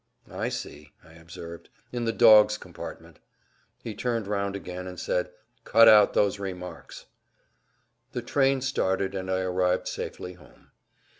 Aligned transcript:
"I 0.31 0.49
see," 0.49 0.93
I 1.03 1.13
observed; 1.13 1.69
"in 1.91 2.05
the 2.05 2.11
dogs' 2.11 2.57
compartment." 2.57 3.19
He 3.83 3.93
turned 3.93 4.25
round 4.25 4.55
again 4.55 4.87
and 4.87 4.99
said, 4.99 5.29
"Cut 5.63 5.87
out 5.87 6.15
those 6.15 6.39
remarks." 6.39 7.05
The 8.13 8.23
train 8.23 8.61
started, 8.61 9.13
and 9.13 9.29
I 9.29 9.41
arrived 9.41 9.87
safely 9.87 10.33
home. 10.33 10.71